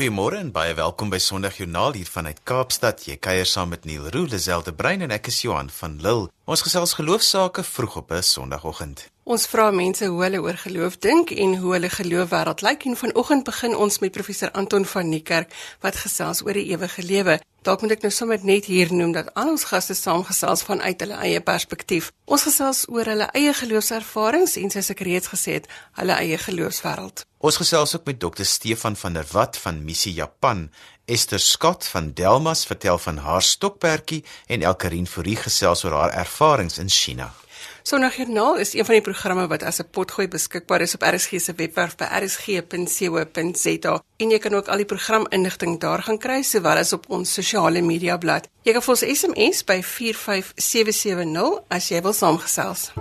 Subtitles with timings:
[0.00, 3.02] Goeiemôre en baie welkom by Sondagjoernaal hier vanuit Kaapstad.
[3.04, 6.30] Jy kuier saam met Neil Roo, Liselde Brein en ek is Johan van Lille.
[6.48, 9.10] Ons gesels geloofsaake vroeg op 'n Sondagoggend.
[9.30, 12.96] Ons vra mense hoe hulle oor geloof dink en hoe hulle geloof wêreld lyk en
[12.98, 15.52] vanoggend begin ons met professor Anton van Niekerk
[15.84, 17.36] wat gesels oor die ewige lewe.
[17.62, 21.18] Dalk moet ek nou sommer net hier noem dat al ons gaste saamgesels vanuit hulle
[21.22, 22.08] eie perspektief.
[22.26, 25.68] Ons gesels oor hulle eie geloofservarings en soos ek reeds gesê het,
[26.00, 27.22] hulle eie geloofswêreld.
[27.38, 30.72] Ons gesels ook met Dr Stefan van der Walt van Missie Japan.
[31.06, 36.82] Esther Scott van Delmas vertel van haar stokperdjie en Elkarin Fourie gesels oor haar ervarings
[36.82, 37.30] in China.
[37.82, 41.52] Sondagjoernaal is een van die programme wat as 'n potgooi beskikbaar is op RSG se
[41.56, 46.92] webwerf by rsg.co.za en jy kan ook al die programinligting daar gaan kry sowel as
[46.92, 48.48] op ons sosiale media blad.
[48.62, 52.92] Jy kan vir ons SMS by 45770 as jy wil saamgesels.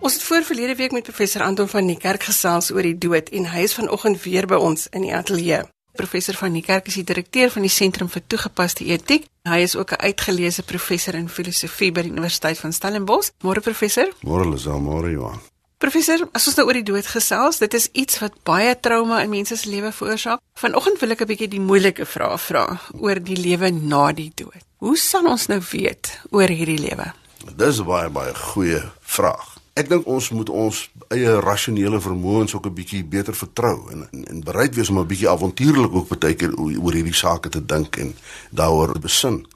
[0.00, 3.28] Ons het voor verlede week met professor Anton van die kerk gesels oor die dood
[3.28, 5.73] en hy is vanoggend weer by ons in die ateljee.
[5.94, 9.28] Professor van die kerk is die direkteur van die Sentrum vir Toegepaste Etiek.
[9.46, 13.30] Hy is ook 'n uitgeleese professor in filosofie by die Universiteit van Stellenbosch.
[13.42, 14.10] Môre professor.
[14.22, 15.40] Môre Lisel, môre Johan.
[15.78, 19.30] Professor, as ons nou oor die dood gesels, dit is iets wat baie trauma in
[19.30, 20.40] mense se lewe veroorsaak.
[20.54, 24.64] Vanoggend wil ek 'n bietjie die moeilike vrae vra oor die lewe na die dood.
[24.78, 27.12] Hoe sal ons nou weet oor hierdie lewe?
[27.56, 29.53] Dis 'n baie baie goeie vraag.
[29.74, 30.80] Ek dink ons moet ons
[31.10, 35.06] eie rasionele vermoëns ook 'n bietjie beter vertrou en, en en bereid wees om 'n
[35.06, 38.14] bietjie avontuurlik ook baie keer oor hierdie sake te dink en
[38.50, 39.46] daaroor besin.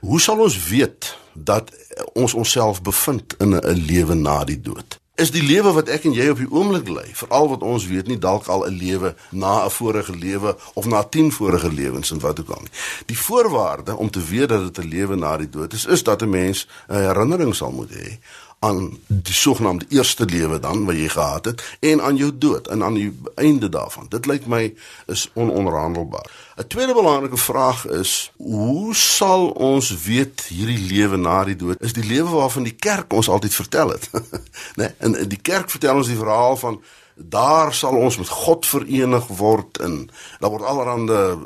[0.00, 1.72] Hoe sal ons weet dat
[2.12, 5.00] ons onsself bevind in 'n lewe na die dood?
[5.14, 8.06] Is die lewe wat ek en jy op die oomblik lei, veral wat ons weet
[8.06, 12.20] nie dalk al 'n lewe na 'n vorige lewe of na 10 vorige lewens en
[12.20, 12.70] wat ook al nie.
[13.06, 16.22] Die voorwaarde om te weet dat dit 'n lewe na die dood is, is dat
[16.22, 18.18] 'n mens 'n herinnering sal moet hê
[18.64, 22.82] aan die sogenaamde eerste lewe dan wat jy gehad het en aan jou dood en
[22.82, 24.06] aan die einde daarvan.
[24.08, 24.74] Dit lyk my
[25.06, 26.30] is ononderhandelbaar.
[26.56, 31.92] 'n Tweede belangrike vraag is hoe sal ons weet hierdie lewe na die dood is
[31.92, 34.10] die lewe waarvan die kerk ons altyd vertel het.
[34.12, 34.28] né?
[34.76, 34.90] Nee?
[34.98, 36.82] En die kerk vertel ons die verhaal van
[37.14, 41.38] daar sal ons met God verenig word en daar word allerlei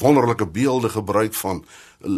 [0.00, 1.64] wonderlike beelde gebruik van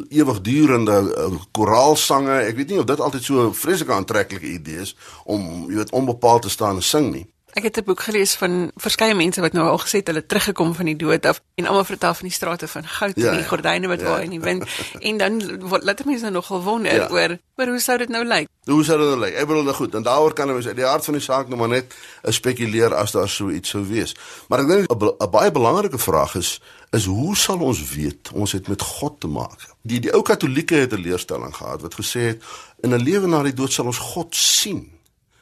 [0.09, 2.41] ewigdurende uh, koraalsange.
[2.49, 5.93] Ek weet nie of dit altyd so 'n vreeslike aantreklike idee is om jy weet
[5.93, 7.27] onbepaald te staan en sing nie.
[7.55, 10.75] Ek het 'n boek gelees van verskeie mense wat nou al gesê het hulle teruggekom
[10.75, 13.47] van die dood af en almal vertel van die strate van goud ja, en die
[13.47, 14.09] gordyne wat ja.
[14.09, 14.65] waai in die wind
[15.09, 17.09] en dan laat mense nou nogal wonder ja.
[17.11, 18.49] oor oor hoe sou dit nou lyk?
[18.65, 19.35] Hoe sou dit nou lyk?
[19.35, 21.59] Ek bedoel nou goed en daaroor kan ons uit die hart van die saak nou
[21.59, 24.17] maar net spekuleer as daar so iets sou wees.
[24.49, 26.61] Maar ek dink 'n baie belangrike vraag is
[26.95, 29.67] is hoe sal ons weet ons het met God te maak?
[29.83, 32.43] Die die ou Katolieke het 'n leerstelling gehad wat gesê het
[32.83, 34.91] in 'n lewe na die dood sal ons God sien.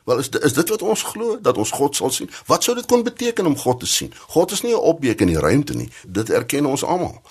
[0.05, 2.31] Wel is is dit wat ons glo dat ons God sal sien?
[2.47, 4.13] Wat sou dit kon beteken om God te sien?
[4.27, 5.91] God is nie 'n objek in die ruimte nie.
[6.07, 7.23] Dit erken ons almal.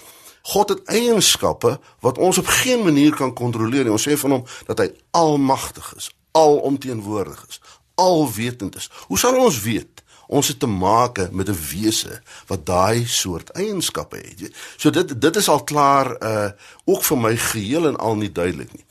[0.42, 3.92] God het eienskappe wat ons op geen manier kan kontroleer nie.
[3.92, 7.62] Ons sê van hom dat hy almagtig is, alomteenwoordig is,
[7.96, 8.90] alwetend is.
[9.08, 10.01] Hoe sal ons weet?
[10.32, 14.56] Ons het te maak met 'n wese wat daai soort eienskappe het.
[14.78, 16.50] So dit dit is al klaar uh
[16.86, 18.86] ook vir my geheel en al nie duidelik nie.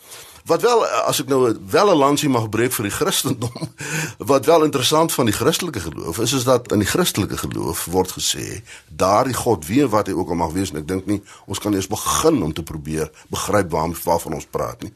[0.44, 3.72] Wat wel as ek nou wel 'n lansie mag breek vir die Christendom,
[4.32, 8.12] wat wel interessant van die Christelike geloof is is dat in die Christelike geloof word
[8.12, 11.58] gesê daardie God weet wat hy ook al mag wees en ek dink nie ons
[11.58, 14.92] kan eers begin om te probeer begryp waarom waarvan ons praat nie.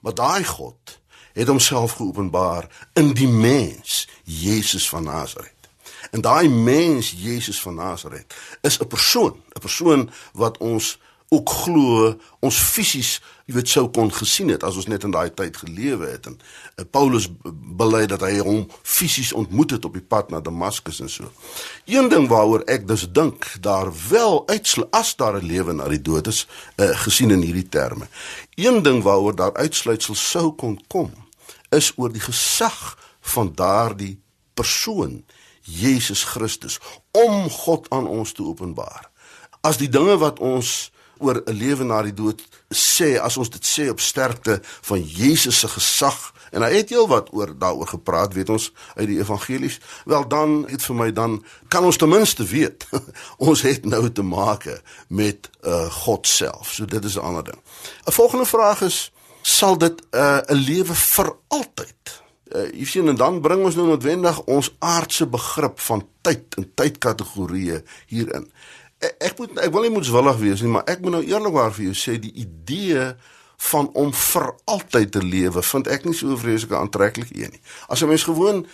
[0.00, 0.98] Maar daai God
[1.32, 5.55] het homself geopenbaar in die mens Jesus van Nasaret.
[6.10, 12.14] En daai mens Jesus van Nasaret is 'n persoon, 'n persoon wat ons ook glo
[12.40, 16.08] ons fisies jy weet sou kon gesien het as ons net in daai tyd gelewe
[16.10, 17.28] het en uh, Paulus
[17.78, 21.30] bely dat hy hom fisies ontmoet het op die pad na Damaskus en so.
[21.86, 26.02] Een ding waaroor ek dus dink daar wel uitsluit as daar 'n lewe na die
[26.02, 26.46] dood is
[26.76, 28.06] uh, gesien in hierdie terme.
[28.54, 31.14] Een ding waaroor daar uitsluitsel sou kon kom
[31.70, 34.18] is oor die gesag van daardie
[34.54, 35.24] persoon
[35.66, 36.78] Jesus Christus
[37.10, 39.10] om God aan ons te openbaar.
[39.60, 43.64] As die dinge wat ons oor 'n lewe na die dood sê as ons dit
[43.66, 48.50] sê op sterkte van Jesus se gesag en hy het heelwat oor daaroor gepraat weet
[48.50, 52.86] ons uit die evangelies wel dan het vir my dan kan ons ten minste weet
[53.48, 54.68] ons het nou te maak
[55.08, 57.60] met uh, God self so dit is 'n ander ding
[58.06, 62.22] 'n volgende vraag is sal dit uh, 'n uh, lewe vir altyd
[62.54, 66.68] uh, jy sien en dan bring ons nou noodwendig ons aardse begrip van tyd en
[66.74, 67.82] tydkategorieë
[68.12, 68.50] hierin
[69.00, 71.90] ek, ek moet ek wil nie moetswillig wees nie, maar ek moet nou eerlikwaar vir
[71.90, 73.12] jou sê die idee
[73.70, 77.62] van om vir altyd te lewe vind ek nie so vreeslike aantreklik een nie.
[77.88, 78.66] As 'n mens gewoon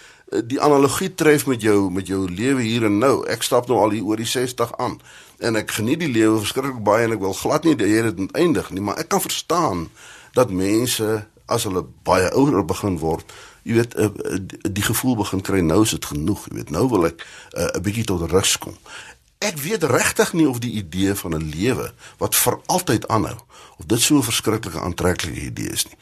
[0.48, 3.26] die analogie tref met jou met jou lewe hier en nou.
[3.28, 5.00] Ek stap nou al hier oor die 60 aan
[5.38, 8.36] en ek geniet die lewe verskriklik baie en ek wil glad nie hê dit moet
[8.36, 9.88] eindig nie, maar ek kan verstaan
[10.34, 14.08] dat mense as hulle baie ouer begin word, jy weet uh,
[14.70, 17.22] die gevoel begin kry nou is dit genoeg, jy weet nou wil ek
[17.54, 18.76] 'n uh, bietjie tot rus kom.
[19.38, 23.38] Ek weet regtig nie of die idee van 'n lewe wat vir altyd aanhou
[23.78, 25.98] of dit so 'n verskriklike aantreklike idee is nie.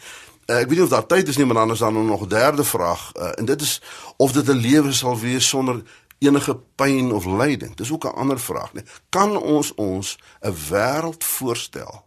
[0.47, 2.29] Uh, ek weet nie of daar tyd is nie, maar dan is daar nog 'n
[2.29, 3.81] derde vraag uh, en dit is
[4.17, 5.83] of dit 'n lewe sal wees sonder
[6.19, 7.77] enige pyn of lyding.
[7.77, 8.85] Dis ook 'n ander vraag, nee.
[9.09, 12.05] Kan ons ons 'n wêreld voorstel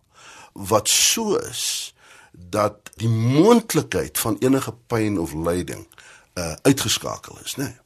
[0.54, 1.93] wat so is
[2.34, 5.88] dat die moontlikheid van enige pyn of lyding
[6.34, 7.64] uh uitgeskakel is, nê?
[7.64, 7.82] Nee.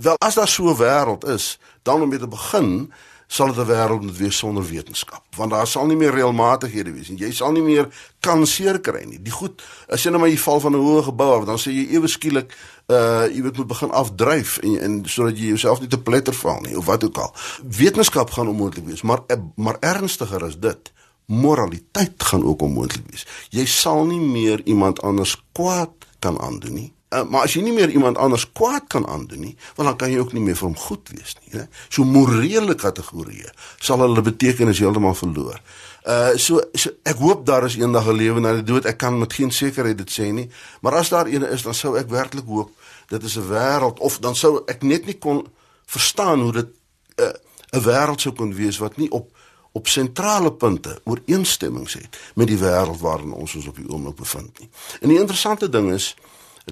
[0.00, 2.92] Wel as daar so 'n wêreld is, dan om mee te begin,
[3.26, 7.08] sal dit 'n wêreld moet wees sonder wetenskap, want daar sal nie meer reëlmatighede wees
[7.08, 7.18] nie.
[7.18, 7.88] Jy sal nie meer
[8.20, 9.22] kan seer kry nie.
[9.22, 11.70] Die goed, as jy nou maar jy val van 'n hoë gebou af, dan sê
[11.70, 12.56] jy ewe skielik
[12.86, 16.78] uh jy moet begin afdryf en en sodat jy jouself nie te pletter val nie
[16.78, 17.34] of wat ook al.
[17.68, 19.20] Wetenskap gaan onmoontlik wees, maar
[19.54, 20.92] maar ernstiger is dit.
[21.28, 23.26] Moraliteit gaan ook onmoontlik wees.
[23.52, 25.92] Jy sal nie meer iemand anders kwaad
[26.24, 26.92] kan aandoen nie.
[27.08, 30.10] Uh, maar as jy nie meer iemand anders kwaad kan aandoen nie, want dan kan
[30.12, 31.62] jy ook nie meer vir hom goed wees nie, né?
[31.88, 35.56] So morele kategorieë sal hulle betekenis heeltemal verloor.
[36.04, 38.84] Uh so, so ek hoop daar is eendag 'n lewe na die dood.
[38.84, 41.96] Ek kan met geen sekerheid dit sê nie, maar as daar eene is, dan sou
[41.96, 42.76] ek werklik hoop
[43.08, 45.46] dit is 'n wêreld of dan sou ek net nie kon
[45.86, 46.68] verstaan hoe dit
[47.16, 47.32] 'n uh,
[47.72, 49.32] 'n wêreld sou kon wees wat nie op
[49.72, 54.58] op sentrale punte ooreenstemmings het met die wêreld waarin ons ons op die oomblik bevind
[54.58, 54.68] nie.
[55.00, 56.16] En die interessante ding is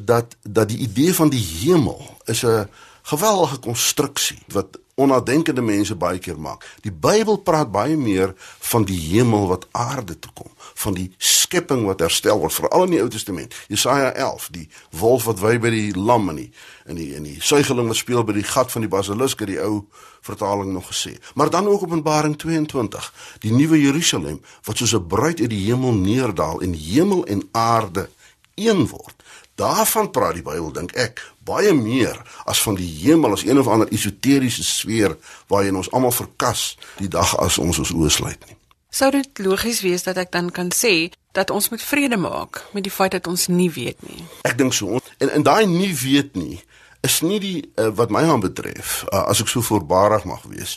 [0.02, 2.68] dat dat die idee van die hemel is 'n
[3.02, 6.64] geweldige konstruksie wat onnadenkende mense baie keer maak.
[6.80, 8.32] Die Bybel praat baie meer
[8.70, 12.94] van die hemel wat aarde toe kom, van die skepping wat herstel word, veral in
[12.96, 13.54] die Ou Testament.
[13.68, 14.64] Jesaja 11, die
[14.96, 16.48] wolf wat wy by die lam en die
[16.86, 19.84] in die in die suigeling wat speel by die gat van die basilisk, die ou
[20.26, 21.16] vertaling nog gesê.
[21.34, 23.12] Maar dan ook Openbaring 22,
[23.44, 28.08] die nuwe Jerusalem wat soos 'n bruid uit die hemel neerdal en hemel en aarde
[28.54, 29.14] een word.
[29.56, 33.68] Daarvan praat die Bybel dink ek baie meer as van die hemel as een of
[33.72, 35.14] ander esoteriese sfeer
[35.48, 38.56] waarin ons almal verkas die dag as ons ons oë sluit nie.
[38.92, 42.84] Sou dit logies wees dat ek dan kan sê dat ons moet vrede maak met
[42.84, 44.26] die feit dat ons nie weet nie.
[44.44, 45.00] Ek dink so.
[45.24, 46.60] En en daai nie weet nie
[47.06, 50.76] is nie die uh, wat my aan betref uh, as ek so voorbarig mag wees.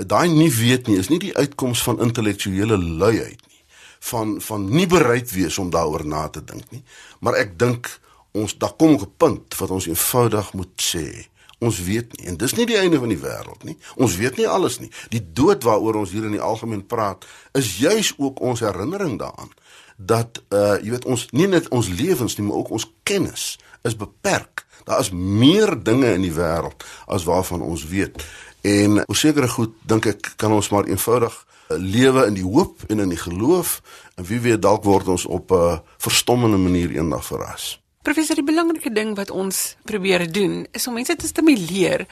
[0.00, 3.60] Daai nie weet nie is nie die uitkoms van intellektuele luiheid nie
[4.08, 6.82] van van nie bereid wees om daaroor na te dink nie
[7.20, 7.88] maar ek dink
[8.36, 11.26] ons daar kom 'n punt wat ons eenvoudig moet sê.
[11.58, 13.76] Ons weet nie en dis nie die einde van die wêreld nie.
[13.96, 14.90] Ons weet nie alles nie.
[15.08, 17.24] Die dood waaroor ons hier in die algemeen praat
[17.56, 19.52] is juis ook ons herinnering daaraan.
[19.96, 23.56] Dat uh jy weet ons nie net ons lewens nie maar ook ons kennis
[23.88, 24.66] is beperk.
[24.84, 28.20] Daar is meer dinge in die wêreld as waarvan ons weet.
[28.60, 32.84] En op sekere goed dink ek kan ons maar eenvoudig uh, lewe in die hoop
[32.92, 33.80] en in die geloof.
[34.20, 38.46] En wie weet dalk word ons op 'n uh, verstommende manier eendag verras Professor, die
[38.46, 42.04] belangrike ding wat ons probeer doen is om mense te stimuleer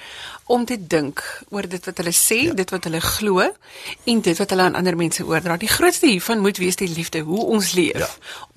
[0.51, 1.23] om te dink
[1.55, 2.55] oor dit wat hulle sê, ja.
[2.59, 5.55] dit wat hulle glo en dit wat hulle aan ander mense oordra.
[5.61, 8.03] Die grootste hiervan moet wees die liefde, hoe ons leef.
[8.03, 8.09] Ja.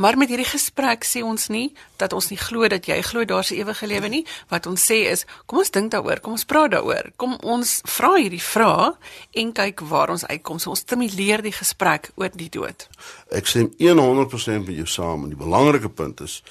[0.02, 1.68] Maar met hierdie gesprek sê ons nie
[2.02, 4.26] dat ons nie glo dat jy glo daar's 'n ewige lewe nie.
[4.50, 7.12] Wat ons sê is, kom ons dink daaroor, kom ons praat daaroor.
[7.18, 8.94] Kom ons vra hierdie vrae
[9.34, 10.60] en kyk waar ons uitkom.
[10.60, 12.90] So ons stimuleer die gesprek oor die dood.
[13.32, 16.44] Ek sê 100% met jou saam en die belangrike punt is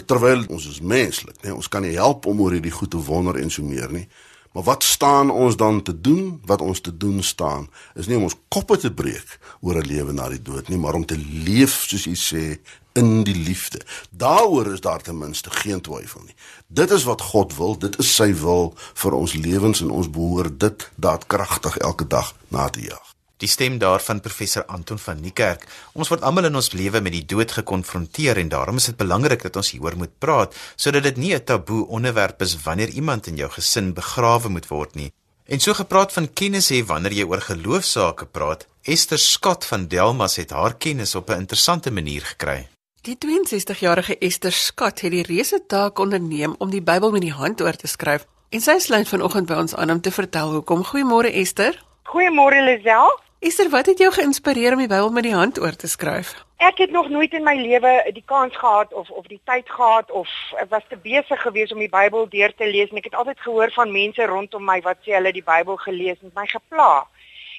[0.00, 3.36] terwyl ons is menslik, nee, ons kan nie help om oor hierdie goed te wonder
[3.36, 4.06] en so meer nie.
[4.52, 6.40] Maar wat staan ons dan te doen?
[6.44, 10.12] Wat ons te doen staan is nie om ons koppe te breek oor 'n lewe
[10.12, 12.58] na die dood nie, maar om te leef soos jy sê
[12.92, 13.80] in die liefde.
[14.10, 16.34] Daaroor is daar ten minste geen twyfel nie.
[16.66, 20.60] Dit is wat God wil, dit is sy wil vir ons lewens en ons behoort
[20.60, 23.11] dit daadkragtig elke dag na te jaag.
[23.42, 25.64] Die stem daarvan professor Anton van Niekerk.
[25.98, 29.42] Ons word almal in ons lewe met die dood gekonfronteer en daarom is dit belangrik
[29.42, 33.36] dat ons hieroor moet praat sodat dit nie 'n taboe onderwerp is wanneer iemand in
[33.36, 35.10] jou gesin begrawe moet word nie.
[35.46, 38.66] En so gepraat van kennis hê wanneer jy oor geloofsaake praat.
[38.82, 42.68] Esther Scott van Delmas het haar kennis op 'n interessante manier gekry.
[43.02, 47.60] Die 62-jarige Esther Scott het die reuse taak onderneem om die Bybel met die hand
[47.60, 48.26] oor te skryf.
[48.50, 50.84] En sy sluit vanoggend by ons aan om te vertel hoekom.
[50.84, 51.84] Goeiemôre Esther.
[52.04, 53.30] Goeiemôre Lisel.
[53.42, 56.28] Esther, wat het jou geïnspireer om die Bybel met die hand oor te skryf?
[56.62, 60.10] Ek het nog nooit in my lewe die kans gehad of of die tyd gehad
[60.14, 60.30] of
[60.62, 63.42] ek was te besig geweest om die Bybel deur te lees en ek het altyd
[63.42, 67.02] gehoor van mense rondom my wat sê hulle die Bybel gelees en my gepla.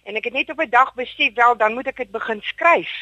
[0.08, 2.94] En ek het net op 'n dag besef wel dan moet ek dit begin skryf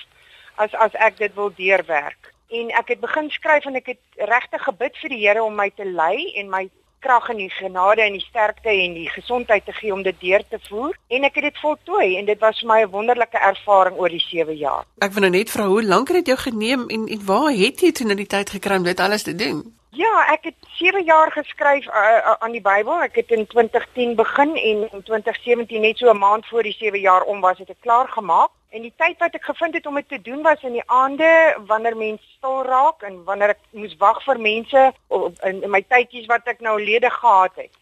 [0.58, 2.34] as as ek dit wil deurwerk.
[2.50, 5.70] En ek het begin skryf en ek het regtig gebid vir die Here om my
[5.70, 6.70] te lei en my
[7.02, 10.44] krag en die genade en die sterkte en die gesondheid te gee om dit deur
[10.50, 13.98] te voer en ek het dit voltooi en dit was vir my 'n wonderlike ervaring
[13.98, 14.86] oor die 7 jaar.
[15.00, 17.82] Ek wil nou net vra hoe lank het dit jou geneem en en waar het
[17.82, 19.64] jy toe nou die tyd gekry om dit alles te doen?
[19.92, 23.02] Ja, ek het 7 jaar geskryf uh, uh, aan die Bybel.
[23.04, 27.00] Ek het in 2010 begin en in 2017 net so 'n maand voor die 7
[27.00, 28.50] jaar om was, het ek klaar gemaak.
[28.72, 31.28] En die tyd wat ek gevind het om dit te doen was in die aande
[31.68, 36.30] wanneer mense stil raak en wanneer ek moes wag vir mense in, in my tydjies
[36.32, 37.74] wat ek nou lede gehad het.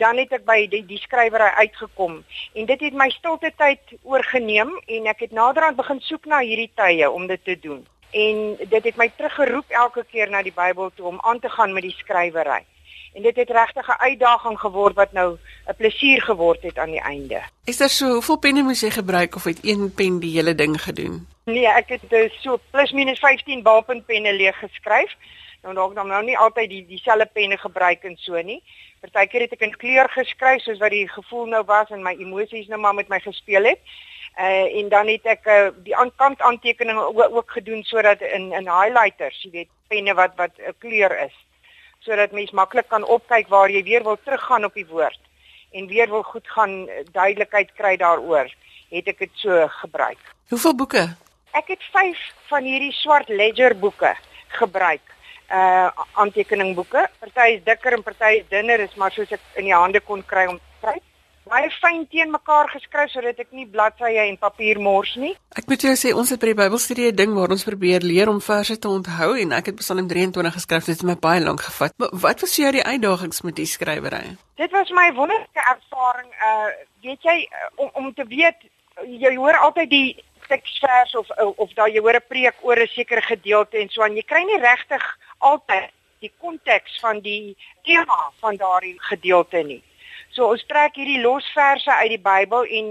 [0.00, 2.22] Dan het ek by die, die skrywery uitgekom
[2.54, 6.72] en dit het my stilte tyd oorgeneem en ek het naderhand begin soek na hierdie
[6.80, 10.90] tye om dit te doen en dit het my teruggeroep elke keer na die Bybel
[10.96, 12.62] toe om aan te gaan met die skrywery.
[13.14, 15.36] En dit het regtig 'n uitdaging geword wat nou
[15.66, 17.40] 'n plesier geword het aan die einde.
[17.64, 20.82] Is daar so hoeveel penne moes jy gebruik of het een pen die hele ding
[20.82, 21.26] gedoen?
[21.44, 25.14] Nee, ek het dus so plus minus 15 balpuntpenne leeg geskryf.
[25.62, 28.62] Nou dalk dan nou nie altyd die dieselfde penne gebruik en so nie.
[29.00, 32.68] Partykeer het ek in kleur geskryf soos wat die gevoel nou was en my emosies
[32.70, 33.80] nou maar met my gespeel het.
[34.38, 38.70] Uh en dan het ek uh, die aankant aantekeninge ook, ook gedoen sodat in in
[38.70, 41.34] highlighters, jy weet, penne wat wat 'n uh, kleur is,
[42.04, 45.20] sodat mens maklik kan opkyk waar jy weer wil teruggaan op die woord
[45.72, 48.48] en weer wil goed gaan uh, duidelikheid kry daaroor,
[48.88, 50.20] het ek dit so gebruik.
[50.48, 51.04] Hoeveel boeke?
[51.58, 54.14] Ek het 5 van hierdie swart ledger boeke
[54.60, 55.04] gebruik.
[55.48, 55.88] Uh
[56.20, 57.06] aantekeningboeke.
[57.20, 60.24] Party is dikker en party is dunner, is maar soos ek in die hande kon
[60.28, 61.07] kry om te skryf
[61.48, 65.34] baie fyn teen mekaar geskryf sodat ek nie bladsye en papier mors nie.
[65.58, 68.28] Ek moet jou sê ons het by die Bybelstudie 'n ding waar ons probeer leer
[68.28, 70.84] om verse te onthou en ek het Psalm 23 geskryf.
[70.84, 71.92] Dit het my baie lank gevat.
[71.96, 74.36] Maar wat was vir jou die uitdagings met die skrywery?
[74.56, 76.30] Dit was my wonderlike ervaring.
[76.48, 76.70] Uh
[77.02, 78.56] weet jy uh, om om te weet
[79.06, 83.22] jy hoor altyd die teksvers of of daai jy hoor 'n preek oor 'n sekere
[83.22, 84.16] gedeelte en so aan.
[84.16, 85.90] Jy kry nie regtig altyd
[86.20, 89.82] die konteks van die tema van daardie gedeelte nie.
[90.38, 92.90] So ons trek hierdie losverse uit die Bybel en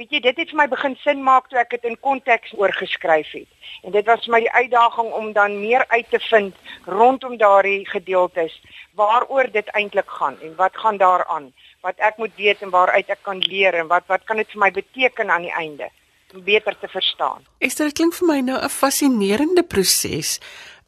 [0.00, 3.34] weet jy dit het vir my begin sin maak toe ek dit in konteks oorgeskryf
[3.36, 3.50] het.
[3.84, 6.56] En dit was vir my die uitdaging om dan meer uit te vind
[6.88, 8.56] rondom daardie gedeeltes
[8.96, 11.52] waaroor dit eintlik gaan en wat gaan daaraan
[11.84, 14.64] wat ek moet weet en waaruit ek kan leer en wat wat kan dit vir
[14.64, 15.92] my beteken aan die einde
[16.34, 17.44] om beter te verstaan.
[17.60, 20.40] Sê dit klink vir my nou 'n fascinerende proses.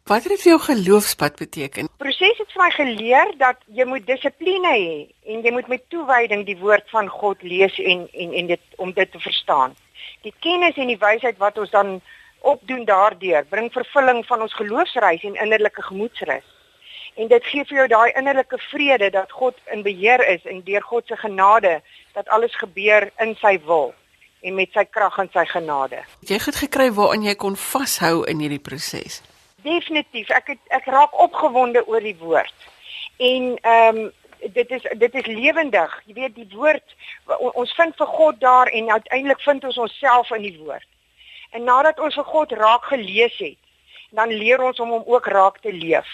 [0.08, 1.88] Wat het dit vir jou geloofspad beteken?
[2.00, 4.94] Proses het vir my geleer dat jy moet dissipline hê
[5.28, 8.94] en jy moet met toewyding die woord van God lees en en en dit om
[8.96, 9.76] dit te verstaan.
[10.24, 12.00] Die kennis en die wysheid wat ons dan
[12.40, 16.48] opdoen daardeur bring vervulling van ons geloofsreis en innerlike gemoedsrus.
[17.20, 20.82] En dit gee vir jou daai innerlike vrede dat God in beheer is en deur
[20.88, 21.80] God se genade
[22.16, 23.92] dat alles gebeur in sy wil
[24.40, 26.06] en met sy krag en sy genade.
[26.20, 29.20] Het jy goed gekry waaraan jy kon vashou in hierdie proses?
[29.62, 30.28] Definitief.
[30.28, 32.54] Ek het, ek raak opgewonde oor die woord.
[33.16, 36.02] En ehm um, dit is dit is lewendig.
[36.06, 36.94] Jy weet die woord
[37.38, 40.86] ons vind vir God daar en uiteindelik vind ons onsself in die woord.
[41.50, 43.58] En nadat ons vir God raak gelees het,
[44.10, 46.08] dan leer ons om hom ook raak te leef.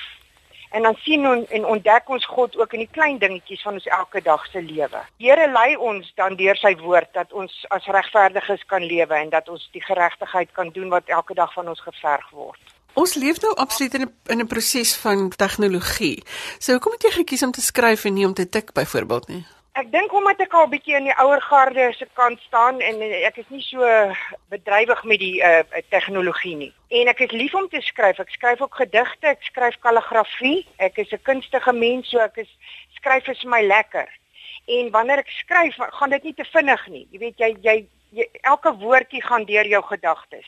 [0.74, 3.86] En dan sien ons en ontdek ons God ook in die klein dingetjies van ons
[3.86, 5.02] elke dag se lewe.
[5.22, 9.48] Here lei ons dan deur sy woord dat ons as regverdiges kan lewe en dat
[9.48, 12.73] ons die geregtigheid kan doen wat elke dag van ons geverg word.
[12.94, 16.22] Ons leef nou absoluut in 'n in 'n proses van tegnologie.
[16.58, 19.44] So hoekom het jy gekies om te skryf en nie om te tik byvoorbeeld nie?
[19.72, 23.02] Ek dink omdat ek al 'n bietjie in die ouer garde se kant staan en
[23.02, 23.80] ek is nie so
[24.48, 26.72] bedrywig met die uh, tegnologie nie.
[26.88, 28.18] En ek is lief om te skryf.
[28.18, 30.66] Ek skryf ook gedigte, ek skryf kalligrafie.
[30.76, 32.50] Ek is 'n kunstige mens, so ek is
[32.94, 34.08] skryf is vir my lekker.
[34.66, 37.08] En wanneer ek skryf, gaan dit nie te vinnig nie.
[37.10, 40.46] Jy weet jy jy, jy elke woordjie gaan deur jou gedagtes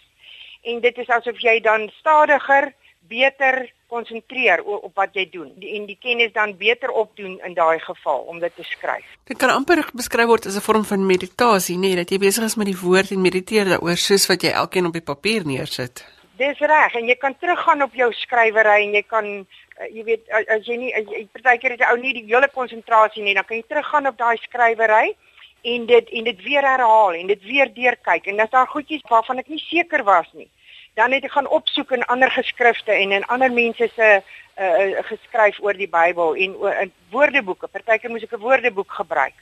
[0.66, 2.72] en dit is asof jy dan stadiger,
[3.06, 8.24] beter konsentreer op wat jy doen en die kennis dan beter opdoen in daai geval
[8.30, 9.06] om dit te skryf.
[9.30, 12.44] Dit kan amper beskryf word as 'n vorm van meditasie, nê, nee, dat jy besig
[12.44, 16.04] is met die woord en mediteer daaroor soos wat jy elkeen op die papier neersit.
[16.36, 19.26] Dis reg en jy kan teruggaan op jou skrywery en jy kan
[19.80, 20.92] uh, jy weet as jy nie
[21.32, 24.36] partykeer het jy ou nie die hele konsentrasie nie, dan kan jy teruggaan op daai
[24.36, 25.16] skrywery
[25.62, 29.38] en dit en dit weer herhaal en dit weer deurkyk en as daar goedjies waarvan
[29.38, 30.48] ek nie seker was nie
[30.96, 35.58] dan het ek gaan opsoek in ander geskrifte en in ander mense se uh, geskryf
[35.60, 37.68] oor die Bybel en in woordeboeke.
[37.68, 39.36] Partykeer moes ek 'n woordeboek gebruik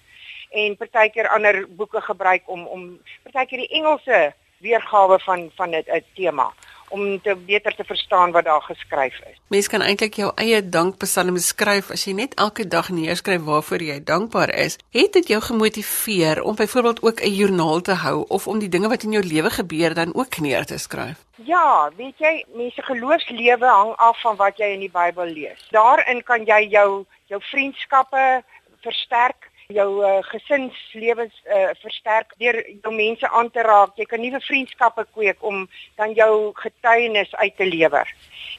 [0.51, 2.83] en partykeer ander boeke gebruik om om
[3.23, 6.51] partykeer die Engelse weergawe van van 'n tema
[6.95, 9.39] om te beter te verstaan wat daar geskryf is.
[9.49, 13.99] Mens kan eintlik jou eie dankpsalme skryf as jy net elke dag neerskryf waarvoor jy
[14.13, 14.79] dankbaar is.
[14.95, 18.89] Het dit jou gemotiveer om byvoorbeeld ook 'n joernaal te hou of om die dinge
[18.89, 21.19] wat in jou lewe gebeur dan ook neer te skryf?
[21.37, 25.67] Ja, weet jy, mense geloofslewe hang af van wat jy in die Bybel lees.
[25.71, 28.43] Daarin kan jy jou jou vriendskappe
[28.81, 33.97] versterk jou uh, gesinslewens uh, versterk deur jou mense aan te raak.
[33.97, 38.09] Jy kan nuwe vriendskappe kweek om dan jou getuienis uit te lewer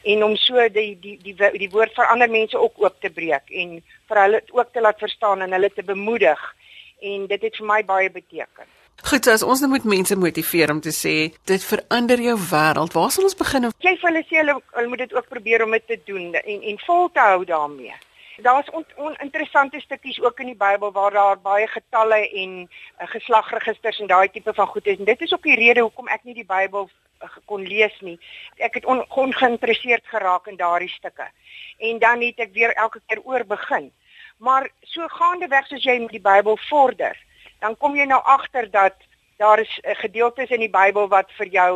[0.05, 3.09] en om so die die die die, die woord vir ander mense ook oop te
[3.09, 6.41] breek en vir hulle ook te laat verstaan en hulle te bemoedig
[7.01, 8.69] en dit het vir my baie beteken.
[9.05, 11.15] Goed, as ons nou moet mense motiveer om te sê
[11.51, 12.93] dit verander jou wêreld.
[12.95, 13.67] Waar sal ons begin?
[13.83, 16.67] Jy vir hulle sê hulle, hulle moet dit ook probeer om dit te doen en
[16.71, 17.97] en vol te hou daarmee.
[18.37, 24.07] Daar's oninteressante stukkies ook in die Bybel waar daar baie getalle en uh, geslagregisters en
[24.07, 24.97] daai tipe van goed is.
[24.97, 26.89] En dit is ook die rede hoekom ek nie die Bybel
[27.23, 28.17] uh, kon lees nie.
[28.57, 31.29] Ek het on, ongeïnteresseerd geraak in daardie stukke.
[31.77, 33.91] En dan het ek weer elke keer oor begin.
[34.37, 37.15] Maar so gaande weg soos jy met die Bybel vorder,
[37.63, 38.99] dan kom jy nou agter dat
[39.39, 41.71] daar is uh, gedeeltes in die Bybel wat vir jou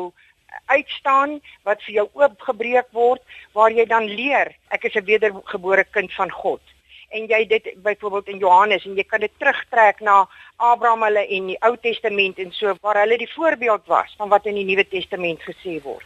[0.65, 3.21] uitstaan wat vir jou oopgebreek word
[3.53, 6.61] waar jy dan leer ek is 'n wedergebore kind van God
[7.09, 10.27] en jy dit byvoorbeeld in Johannes en jy kan dit terugtrek na
[10.57, 14.45] Abraham hulle en die Ou Testament en so waar hulle die voorbeeld was van wat
[14.49, 16.05] in die Nuwe Testament gesê word.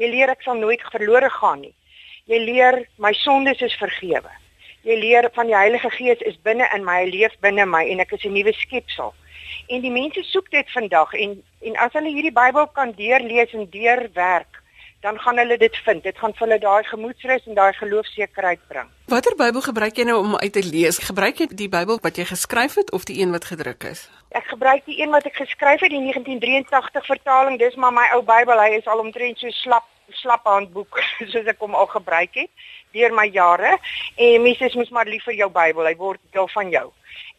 [0.00, 1.74] Jy leer ek sal nooit verlore gaan nie.
[2.30, 4.30] Jy leer my sondes is vergewe.
[4.82, 8.00] Jy leer van die Heilige Gees is binne in my, hy leef binne my en
[8.02, 9.14] ek is 'n nuwe skepsel.
[9.68, 13.68] En die mense soek dit vandag en En as hulle hierdie Bybel kan deurlees en
[13.70, 14.58] deurwerk,
[15.02, 16.02] dan gaan hulle dit vind.
[16.02, 18.90] Dit gaan vir hulle daai gemoedsrus en daai geloofsekerheid bring.
[19.12, 20.98] Watter Bybel gebruik jy nou om uit te lees?
[21.06, 24.08] Gebruik jy die Bybel wat jy geskryf het of die een wat gedruk is?
[24.34, 27.58] Ek gebruik die een wat ek geskryf het, die 1983 vertaling.
[27.62, 28.58] Dis maar my ou Bybel.
[28.58, 29.86] Hy is al omtrent so slap
[30.18, 30.98] slap handboek
[31.32, 32.50] soos ek hom al gebruik het
[32.92, 33.78] deur my jare.
[34.20, 35.86] En mense moet maar lief vir jou Bybel.
[35.86, 36.88] Hy word deel van jou.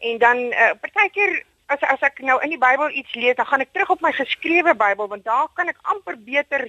[0.00, 3.64] En dan uh, partykeer as as ek nou in die Bybel iets lees, dan gaan
[3.64, 6.68] ek terug op my geskrewe Bybel want daar kan ek amper beter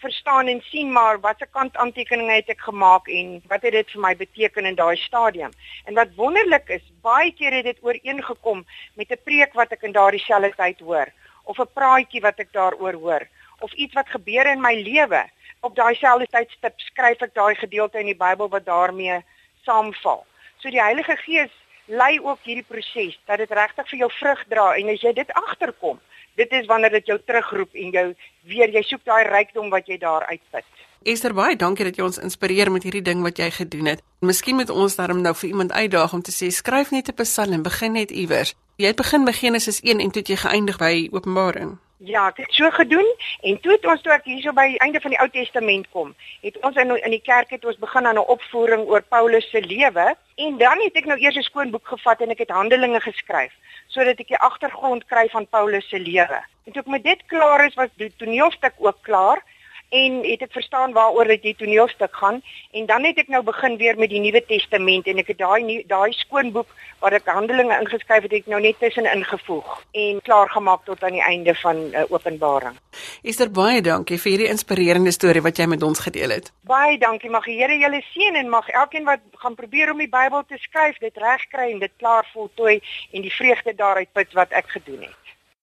[0.00, 4.00] verstaan en sien maar watter kant aantekeninge het ek gemaak en wat het dit vir
[4.00, 5.52] my beteken in daai stadium.
[5.84, 8.64] En wat wonderlik is, baie keer het dit ooreengekom
[8.96, 11.12] met 'n preek wat ek in daardie selfde tyd hoor
[11.44, 13.28] of 'n praatjie wat ek daaroor hoor
[13.60, 15.24] of iets wat gebeur in my lewe.
[15.60, 19.20] Op daai selfde tydstip skryf ek daai gedeelte in die Bybel wat daarmee
[19.64, 20.24] saamval.
[20.58, 21.52] So die Heilige Gees
[21.90, 25.32] lei ook hierdie proses dat dit regtig vir jou vrug dra en as jy dit
[25.42, 25.98] agterkom,
[26.38, 28.06] dit is wanneer dit jou terugroep en jou
[28.52, 30.64] weer jy soek daai rykdom wat jy daar uitput.
[31.02, 34.02] Esther baie dankie dat jy ons inspireer met hierdie ding wat jy gedoen het.
[34.20, 37.62] Miskien moet ons daarom nou vir iemand uitdaag om te sê skryf net 'n psalm,
[37.62, 38.54] begin net iewers.
[38.76, 41.78] Jy het begin by Genesis 1 en toe jy geëindig by Openbaring.
[42.02, 43.08] Ja, ek het so gedoen
[43.44, 46.14] en toe het ons toe ek hierso by die einde van die Ou Testament kom,
[46.40, 49.60] het ons in in die kerk het ons begin aan 'n opvoering oor Paulus se
[49.60, 50.06] lewe
[50.46, 53.52] en dan het ek nou eers 'n skoon boek gevat en ek het Handelinge geskryf
[53.88, 56.40] sodat ek die agtergrond kry van Paulus se lewe.
[56.64, 59.44] En toe ek met dit klaar is, was die toneelstuk ook klaar
[59.90, 63.76] en het ek verstaan waaroor dit die toneelstuk gaan en dan het ek nou begin
[63.76, 68.26] weer met die Nuwe Testament en ek het daai daai skoonboek waar ek Handelinge ingeskryf
[68.26, 71.80] het, het ek nou net tussen ingevoeg en klaar gemaak tot aan die einde van
[71.90, 72.76] uh, Openbaring.
[73.22, 76.50] Esther baie dankie vir hierdie inspirerende storie wat jy met ons gedeel het.
[76.68, 77.30] Baie dankie.
[77.30, 80.60] Mag die Here julle seën en mag elkeen wat gaan probeer om die Bybel te
[80.60, 82.78] skryf, dit regkry en dit klaar voltooi
[83.12, 85.19] en die vreugde daaruit put wat ek gedoen het.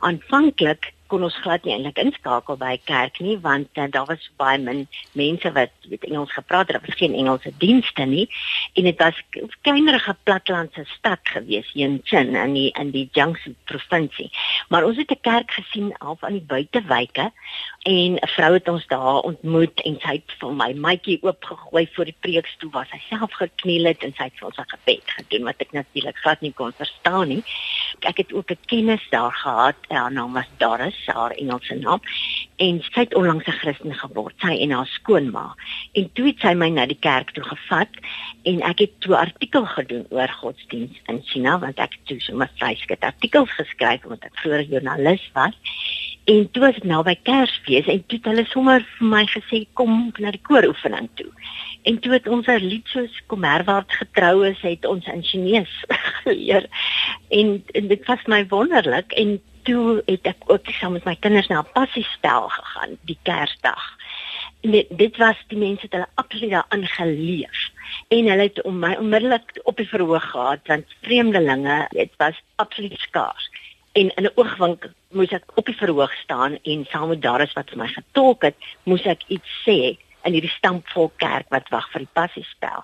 [0.00, 4.58] Aanvanklik kon ons glad nie eintlik inskakel by kerk nie want uh, daar was baie
[4.58, 6.76] min mense wat weet Engels gepraat het.
[6.76, 8.28] Daar was geen Engelse dienste nie
[8.74, 14.30] en dit was 'n kleinerige platlandse stad gewees, Yenchen in die in die Jiangsu provinsie.
[14.68, 17.32] Maar ons het 'n kerk gesien af aan die buitewyke
[17.82, 22.04] en 'n vrou het ons daar ontmoet en sy het vir my maatjie oopgegooi voor
[22.04, 25.44] die preekstoel waar sy self gekniel het en sy het vir ons 'n gebed gedoen
[25.44, 27.42] wat ek natuurlik glad nie kon verstaan nie.
[28.00, 32.00] Ek het ook 'n kennis daar gehad, haar naam was Doris, haar Engelse naam
[32.56, 35.54] en sy het onlangs 'n Christen geword, sy en haar skoonma.
[35.92, 37.92] En toe het sy my na die kerk toe gevat
[38.42, 42.32] en ek het toe 'n artikel gedoen oor godsdiens in China want ek het so
[42.32, 45.54] 'n vryskut artikels geskryf omdat ek vroeër joernalis was.
[46.26, 49.60] En toe was dit nou by Kersfees en toe het hulle sommer vir my gesê
[49.78, 51.28] kom na die kooroefening toe.
[51.86, 55.86] En toe het ons 'n lied soos Kom herwaarts getrou is, het ons in Chinese
[56.22, 56.66] geleer.
[57.28, 61.48] En, en dit was my wonderlik en toe het ek ook saam met my kinders
[61.50, 63.84] na 'n passiespel gegaan die Kersdag.
[64.60, 67.60] Dit, dit was die mense het hulle absoluut daarin geleef
[68.08, 72.98] en hulle het om my onmiddellik op die verhoog gehad want vreemdelinge dit was absoluut
[72.98, 73.50] skaars
[73.92, 77.70] en in 'n oogwink moes ek op die verhoog staan en saam met Darius wat
[77.70, 82.04] vir my getolk het, moes ek iets sê in hierdie stampvol kerk wat wag vir
[82.04, 82.82] die passiespel.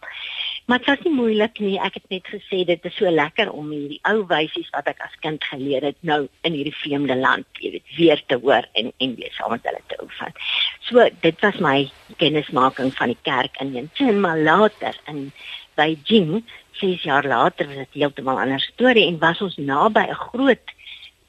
[0.66, 1.78] Maar dit was nie moeilik nie.
[1.82, 5.16] Ek het net gesê dit is so lekker om hierdie ou wysies wat ek as
[5.24, 9.16] kind geleer het nou in hierdie vreemde land, jy weet, weer te hoor en en
[9.18, 10.36] weer saam met hulle te oefen.
[10.86, 11.90] So dit was my
[12.22, 15.32] kennismaking van die kerk in Yenchen, maar later in
[15.74, 16.44] Beijing,
[16.78, 20.66] 6 jaar later was dit heeltemal 'n ander storie en was ons naby 'n groot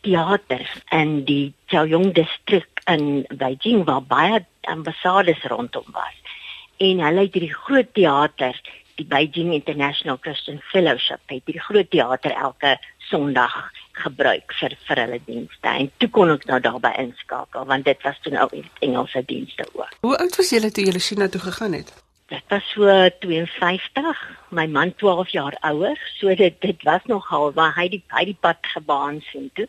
[0.02, 6.16] teater in die Chaoyong distrik in Beijing waar baie ambassades rondom was.
[6.78, 8.62] En hulle het hierdie groot teater,
[8.96, 12.78] die Beijing International Christian Fellowship, het hierdie groot teater elke
[13.10, 13.56] Sondag
[14.04, 15.70] gebruik vir vir hulle dienste.
[15.70, 18.48] En toe kon ek nou daarby inskakel want dit was toe nou
[18.86, 20.00] Engelse dienste ook.
[20.02, 21.94] Hoe oud was julle toe julle China toe gegaan het?
[22.32, 22.88] Dit was so
[23.22, 28.24] 52, my man 12 jaar ouer, so dit dit was nogal waar hy die hy
[28.32, 29.68] die pad gebaan sien toe.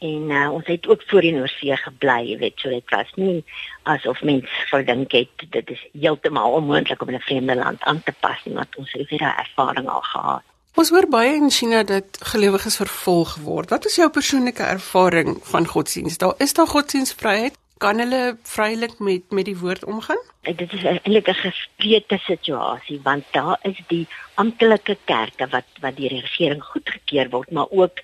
[0.00, 3.44] En uh, ons het ook voorheen oor see gebly, jy weet, so dit was nie
[3.82, 8.14] asof mens verdink het dit is heeltemal onmoontlik om in 'n vreemde land aan te
[8.20, 10.42] pas nie, want ons het hierdie ervaring al gehad.
[10.74, 13.70] Ons hoor baie in China dat gelowiges vervolg word.
[13.70, 16.20] Wat is jou persoonlike ervaring van godsdienst?
[16.20, 17.58] Daar is daar godsdienstvryheid?
[17.80, 20.20] kan hulle vrylik met met die woord omgaan?
[20.48, 26.14] Dit is eintlik 'n gesplete situasie want daar is die amptelike kerke wat wat deur
[26.14, 27.96] die regering goedgekeur word, maar ook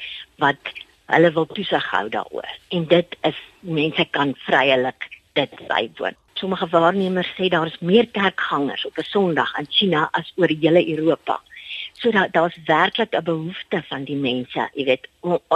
[0.44, 0.62] wat
[1.07, 2.49] hulle wil toesig hou daaroor.
[2.69, 6.16] En dit is mense kan vrylik dit bywoon.
[6.35, 10.59] Sommige waarnemers sê daar is meer kerkgangers op 'n Sondag in China as oor die
[10.61, 11.40] hele Europa.
[11.92, 15.09] So daar daar's werklik 'n behoefte van die mense, jy weet,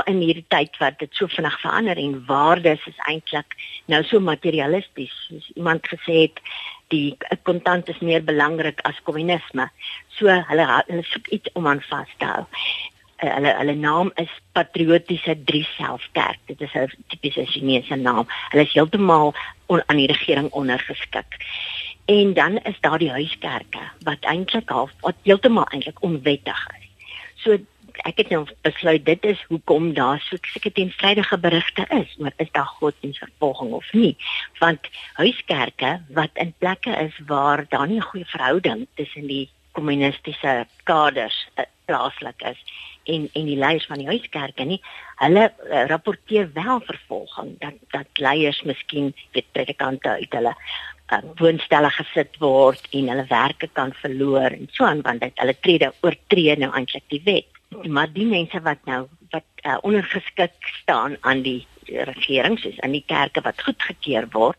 [0.05, 5.27] in hierdie tyd wat dit so vinnig verander en waardes is eintlik nou so materialisties.
[5.29, 6.41] Soos iemand gesê het,
[6.89, 9.71] die kontant is meer belangrik as kommunisme.
[10.09, 12.45] So hulle hulle soek iets om aan vas te hou.
[13.21, 16.39] Uh, hulle hulle naam is Patriotiese Drie Selfkerk.
[16.47, 18.27] Dit is 'n tipiese Chinese naam.
[18.51, 19.35] Hulle is heeltemal
[19.67, 21.37] on, aan die regering ondergeskik.
[22.05, 26.89] En dan is daar die huiskerke wat eintlik half wat heeltemal eintlik onwettig is.
[27.35, 27.59] So
[28.09, 32.51] ek het nou besluit dit is hoekom daar so seker teenstrydige berigte is oor is
[32.51, 34.17] daar godsdienstvervolging of nie.
[34.59, 39.51] Want huiskerke wat in plekke is waar daar nie 'n goeie verhouding tussen die
[39.81, 40.55] kommunistiese
[40.89, 42.61] kaders uh, plaaslik is
[43.11, 44.81] en en die leiers van die huiskerke nie
[45.25, 50.55] hulle uh, rapporteer wel vervolging dat dat leiers miskien weet predikante uit hulle
[51.11, 55.57] uh, woonstelle gesit word en hulle werke kan verloor en so aan want dit hulle
[55.67, 57.49] tree oortree nou eintlik die wet.
[57.87, 63.05] Maar die mense wat nou wat uh, ondergeskik staan aan die regering soos aan die
[63.07, 64.59] kerke wat goedgekeur word,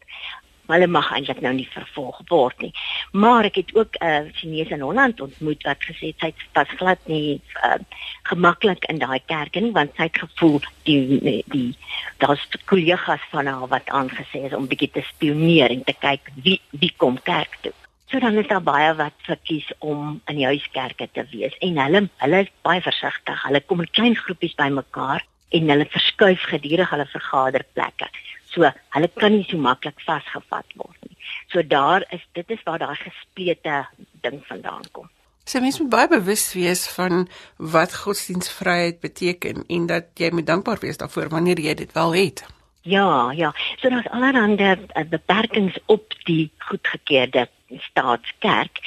[0.72, 2.72] hulle mag eintlik nou nie vervolg word nie.
[3.12, 6.72] Maar ek het ook 'n uh, Chinese in Holland ontmoet wat gesê het sy was
[6.78, 7.80] glad nie uh,
[8.24, 11.78] gemaklik in daai kerk nie want sy het gevoel die die, die
[12.18, 16.62] daar's kollegas van haar wat aangesê is om bietjie te spioneer en te kyk wie
[16.72, 17.74] wie kom kerk toe.
[18.12, 22.10] So dan is daar baie wat verkies om in die huiskerke te wees en hulle
[22.24, 23.44] hulle is baie versigtig.
[23.44, 25.24] Hulle kom in klein groepies bymekaar
[25.56, 28.10] en hulle verskuif gedurig hulle vergaderplekke.
[28.52, 31.18] So hulle kan nie so maklik vasgevat word nie.
[31.52, 33.86] So daar is dit is waar daai gesplete
[34.22, 35.10] ding vandaan kom.
[35.44, 40.80] So, mens moet baie bewus wees van wat godsdienstvryheid beteken en dat jy moet dankbaar
[40.84, 42.44] wees daarvoor wanneer jy dit wel het.
[42.82, 43.50] Ja, ja.
[43.82, 47.48] So daar's allerlei uh, beperkings op die goedgekeurde
[47.90, 48.80] staatskerk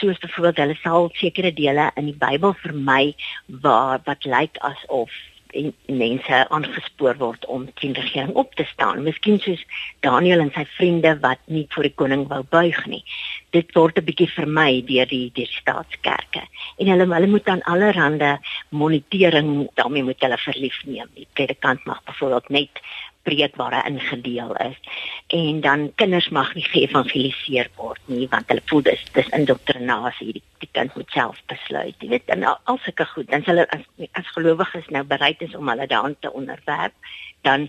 [0.00, 3.14] soos byvoorbeeld hulle sal sekere dele in die Bybel vermy
[3.64, 5.12] waar wat lyk asof
[5.54, 9.02] en mense aangespoor word om teen die regering op te staan.
[9.02, 9.62] Miskien soos
[10.04, 13.02] Daniel en sy vriende wat nie vir die koning wou buig nie.
[13.56, 16.42] Dit word 'n bietjie vermy deur die die staatskerke.
[16.78, 18.38] En hulle hulle moet dan allerhande
[18.70, 21.08] monitering daarmee moet hulle verlief neem.
[21.14, 22.82] Die predikant mag byvoorbeeld net
[23.28, 24.78] preek waar hy ingedeel is
[25.36, 30.44] en dan kinders mag nie geëvangeliseer word nie want hulle voel dis dis indoktrinasie die,
[30.64, 33.86] die kind moet self besluit jy weet en al sulke goed dan hulle as
[34.20, 36.96] as gelowiges nou bereid is om hulle daan te onderwerp
[37.42, 37.68] dan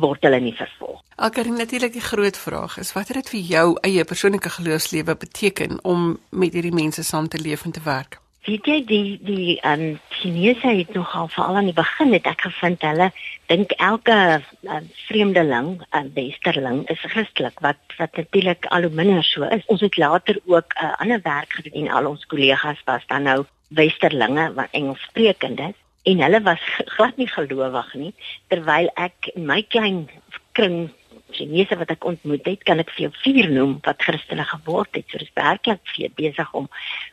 [0.00, 1.02] word hulle nie vervolg.
[1.20, 5.78] Alker natuurlik die groot vraag is wat het dit vir jou eie persoonlike geloofslewe beteken
[5.84, 8.20] om met hierdie mense saam te leef en te werk?
[8.46, 12.80] Weet jy die die um Chinese het nogal veral aan die begin het ek gevind
[12.86, 13.10] hulle
[13.52, 19.24] dink elke uh, vreemdeling, 'n uh, westerling is Christelik wat wat natuurlik al hoe minder
[19.24, 19.66] so is.
[19.66, 23.22] Ons het later ook 'n uh, ander werk gedoen en al ons kollegas was dan
[23.22, 26.62] nou westerlinge wat Engels sprekende en hulle was
[26.96, 28.14] glad nie gelowig nie
[28.48, 30.08] terwyl ek in my klein
[30.56, 30.88] kring
[31.34, 35.06] Chinese wat ek ontmoet het, kan ek vir jou vier noem wat Christene geword het.
[35.10, 36.68] So dis werklik vir besig om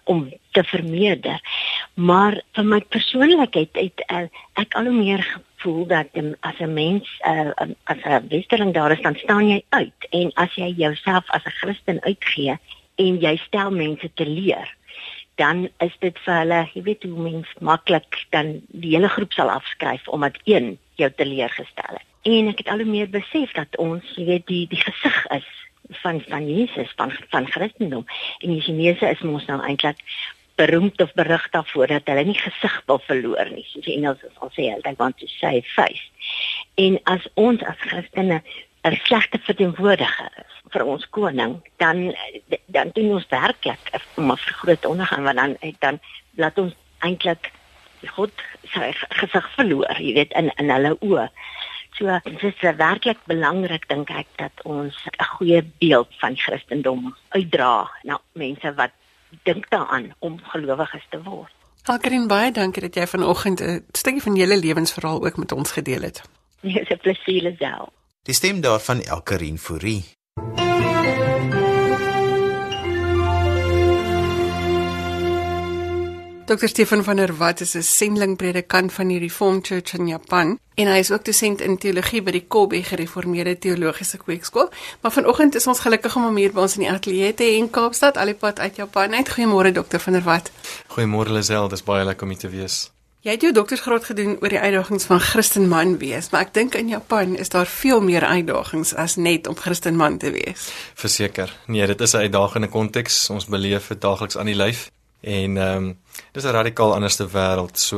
[0.06, 0.23] om
[0.56, 1.41] te vermeerder.
[1.95, 4.25] Maar vir my persoonlikheid het, uh,
[4.62, 7.51] ek al hoe meer gevoel dat um, as 'n mens uh,
[7.86, 11.58] as 'n westerling daar is, dan staan jy uit en as jy jouself as 'n
[11.62, 12.58] Christen uitgee
[12.95, 14.75] en jy stel mense te leer
[15.38, 19.49] dan is dit vir hulle, jy weet hoe mens maklik dan die hele groep sal
[19.53, 24.16] afskryf omdat een jou teleurgestel het en ek het al hoe meer besef dat ons
[24.20, 25.48] jy weet die die gesig is
[26.04, 28.06] van van Jesus van van Christendom.
[28.44, 30.02] En die Chinese is mos nou eintlik
[30.60, 34.52] beroemd of berig daarvoor dat hulle nie gesig wil verloor nie soos die Engels al
[34.56, 36.04] sê hulle want to say face.
[36.76, 38.42] En as ons as Christene
[38.88, 42.12] 'n slegte verteenwoordiger is vir ons koning dan
[42.76, 46.00] dan doen ons werklik 'n groot ondergang want dan dan
[46.36, 47.52] laat ons eintlik
[48.06, 48.32] God
[48.74, 51.30] sy gesig verloor jy weet in in hulle oë
[51.97, 57.89] So dit is werklik belangrik dink ek dat ons 'n goeie beeld van Christendom uitdra
[58.03, 58.91] na mense wat
[59.43, 61.53] dink daaraan om gelowiges te word.
[61.83, 66.01] Alkerin baie dankie dat jy vanoggend 'n stukkie van julle lewensverhaal ook met ons gedeel
[66.01, 66.21] het.
[66.62, 67.89] Dis 'n plesier self.
[68.23, 70.16] Die stem daarvan Elkerin Fourie.
[76.47, 76.67] Dr.
[76.67, 80.97] Stefan van der Walt is 'n sendingpredikant van die Reformed Church in Japan en hy
[80.97, 84.69] is ook dosent in teologie by die Kobe Gereformeerde Teologiese Kweekskool.
[85.01, 87.57] Maar vanoggend is ons gelukkig om hom hier by ons in die ateljee te hê
[87.57, 89.10] in Kaapstad, alipad uit Japan.
[89.10, 89.97] Net goeiemôre Dr.
[89.97, 90.51] van der Walt.
[90.88, 92.91] Goeiemôre Lisel, dis baie lekker om hier te wees.
[93.21, 96.88] Jy het jou doktorsgraad gedoen oor die uitdagings van Christenman wees, maar ek dink in
[96.88, 100.71] Japan is daar veel meer uitdagings as net om Christenman te wees.
[100.95, 101.51] Verseker.
[101.65, 103.29] Nee, dit is 'n uitdagende konteks.
[103.29, 104.91] Ons beleef dit daagliks aan die lyf.
[105.21, 105.97] En ehm um,
[106.32, 107.77] dis 'n radikaal anderste wêreld.
[107.77, 107.97] So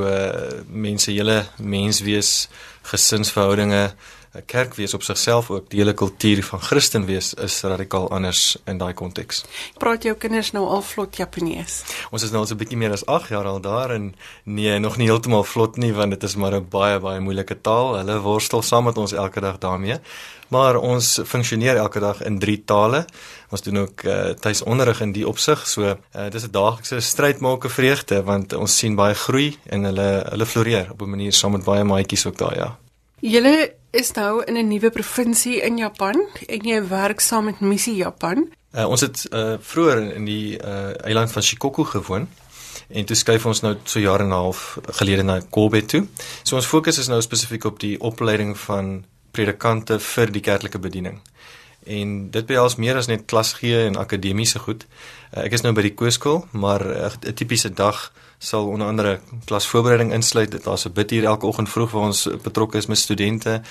[0.68, 2.50] mense hele menswees,
[2.82, 3.94] gesinsverhoudinge,
[4.34, 8.58] 'n kerk wees op sigself ook die hele kultuur van Christen wees is radikaal anders
[8.66, 9.46] in daai konteks.
[9.78, 11.84] Praat jou kinders nou al vlot Japanees?
[12.12, 14.80] Ons is nou al so 'n bietjie meer as 8 jaar al daar en nee,
[14.80, 17.96] nog nie heeltemal vlot nie want dit is maar 'n baie baie moeilike taal.
[17.96, 20.00] Hulle worstel saam met ons elke dag daarmee
[20.50, 23.06] maar ons funksioneer elke dag in drie tale.
[23.50, 25.68] Ons doen ook uh, tuisonderrig in die opsig.
[25.68, 29.84] So uh, dis 'n daaglikse stryd maak 'n vreugde want ons sien baie groei en
[29.84, 32.89] hulle hulle floreer op 'n manier saam met baie maatjies ook daar ja.
[33.20, 36.16] Julle is nou in 'n nuwe provinsie in Japan
[36.48, 38.48] en jy werk saam met Missie Japan.
[38.76, 42.28] Uh, ons het uh, vroeër in die uh, eiland van Shikoku gewoon
[42.88, 46.08] en toe skuif ons nou so jare en 'n half gelede na Kobe toe.
[46.44, 51.22] So ons fokus is nou spesifiek op die opleiding van predikante vir die kerklike bediening.
[51.86, 54.86] En dit behels meer as net klas gee en akademiese goed.
[55.34, 58.88] Uh, ek is nou by die kooskool, maar eh, 'n uh, tipiese dag sal onder
[58.88, 60.64] andere klasvoorbereiding insluit.
[60.64, 63.62] Daar's 'n bid hier elke oggend vroeg waar ons betrokke is met studente.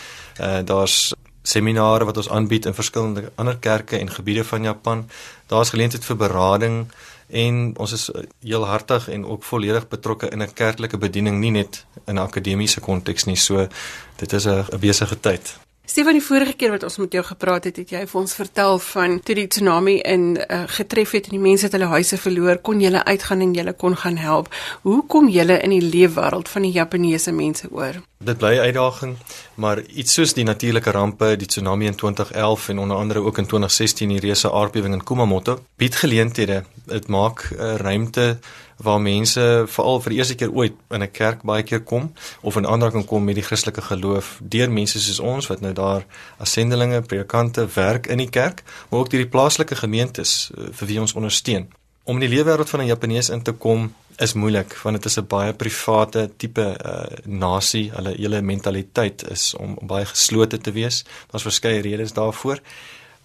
[0.40, 5.08] Uh, Daar's seminare wat ons aanbied in verskillende ander kerke en gebiede van Japan.
[5.46, 6.86] Daar's geleentheid vir berading
[7.28, 11.84] en ons is heel hartig en ook volledig betrokke in 'n kerklike bediening nie net
[12.06, 13.68] in 'n akademiese konteks nie so
[14.16, 17.78] dit is 'n besige tyd Stefan die vorige keer wat ons met jou gepraat het
[17.80, 21.40] het jy vir ons vertel van toe die tsunami in uh, getref het en die
[21.40, 24.52] mense het hulle huise verloor kon jy uitgaan en jy kon gaan help.
[24.84, 29.16] Hoe kom jy in die leefwêreld van die Japaneese mense oor Dit bly 'n uitdaging,
[29.54, 33.46] maar iets soos die natuurlike rampe, die tsunami in 2011 en onder andere ook in
[33.46, 36.64] 2016 die reuse aardbewing in Kumamoto, bied geleenthede.
[36.84, 38.38] Dit maak 'n uh, ruimte
[38.76, 42.66] waar mense veral vir eerste keer ooit in 'n kerk baie keer kom of in
[42.66, 46.06] aanraking kom met die Christelike geloof deur mense soos ons wat nou daar
[46.38, 50.86] as sendelinge, predikante werk in die kerk, maar ook deur die plaaslike gemeentes uh, vir
[50.86, 51.68] wie ons ondersteun.
[52.02, 55.18] Om in die leefwêreld van 'n Japanees in te kom is moeilik want dit is
[55.18, 57.90] 'n baie private tipe uh, nasie.
[57.94, 61.04] Hulle hele mentaliteit is om, om baie geslote te wees.
[61.30, 62.60] Daar's verskeie redes daarvoor.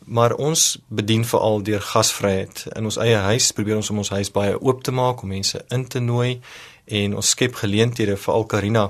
[0.06, 2.66] Maar ons bedien veral deur gasvryheid.
[2.76, 5.66] In ons eie huis probeer ons om ons huis baie oop te maak om mense
[5.70, 6.42] in te nooi
[6.86, 8.84] en ons skep geleenthede vir al Karina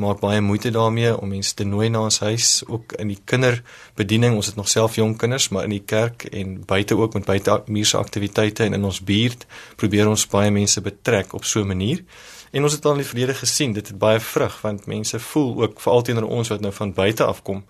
[0.00, 4.36] maak baie moeite daarmee om mense te nooi na ons huis ook in die kinderbediening.
[4.38, 7.62] Ons het nog self jong kinders maar in die kerk en buite ook met buite
[7.66, 12.04] muurse aktiwiteite en in ons buurt probeer ons baie mense betrek op so 'n manier.
[12.52, 15.62] En ons het al in die verlede gesien dit het baie vrug want mense voel
[15.62, 17.64] ook veral teenoor ons wat nou van buite af kom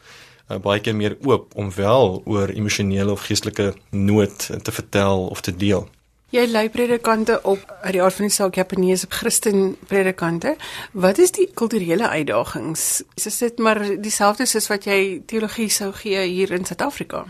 [0.50, 5.40] uh, baie keer meer oop om wel oor emosionele of geestelike nood te vertel of
[5.40, 5.88] te deel
[6.30, 10.54] Jy lei predikante op uit die aard van die saak Japaneese Christen predikante.
[10.92, 13.02] Wat is die kulturele uitdagings?
[13.18, 17.24] Is dit maar dieselfde soos wat jy teologie sou gee hier in Suid-Afrika?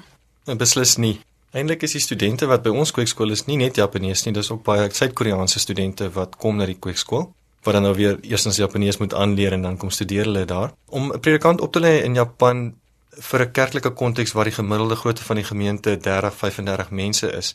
[0.44, 1.16] Nou, beslis nie.
[1.56, 4.66] Eintlik is die studente wat by ons kweekskool is nie net Japanees nie, dis ook
[4.68, 7.30] baie Suid-Koreaanse studente wat kom na die kweekskool
[7.64, 10.72] wat dan nou weer eerstens Japanees moet aanleer en dan kom studeer hulle daar.
[10.88, 12.74] Om 'n predikant op te lei in Japan
[13.10, 17.54] vir 'n kerklike konteks waar die gemiddelde grootte van die gemeente 30-35 mense is,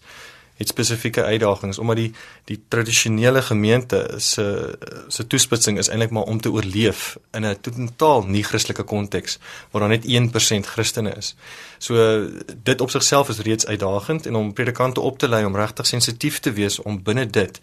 [0.56, 2.12] het spesifieke uitdagings omdat die
[2.46, 8.24] die tradisionele gemeente se se toespitsing is eintlik maar om te oorleef in 'n totaal
[8.28, 9.40] nie Christelike konteks
[9.72, 11.36] waar daar net 1% Christene is.
[11.78, 12.30] So
[12.64, 16.40] dit op sigself is reeds uitdagend en om predikante op te lei om regtig sensitief
[16.40, 17.60] te wees om binne dit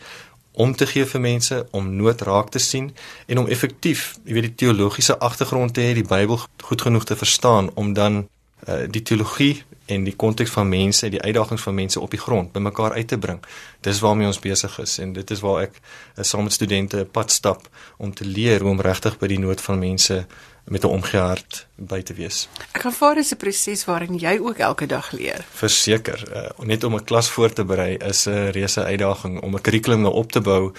[0.52, 2.90] om te gee vir mense om nood raak te sien
[3.26, 7.16] en om effektief, jy weet die teologiese agtergrond te hê, die Bybel goed genoeg te
[7.16, 8.28] verstaan om dan
[8.68, 12.52] uh, die teologie en die konteks van mense, die uitdagings van mense op die grond
[12.52, 13.42] bymekaar uit te bring.
[13.80, 17.10] Dis waarmee ons besig is en dit is waar ek uh, saam met studente 'n
[17.10, 20.26] pad stap om te leer hoe om regtig by die nood van mense
[20.64, 22.48] met 'n omgehart by te wees.
[22.72, 25.44] Ek ervaar dis 'n proses waarin jy ook elke dag leer.
[25.50, 29.60] Verseker, uh, net om 'n klas voor te berei is 'n reuse uitdaging om 'n
[29.60, 30.72] kurrikulum nou op te bou